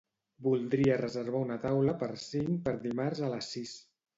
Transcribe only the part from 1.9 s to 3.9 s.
per cinc per dimarts a les sis.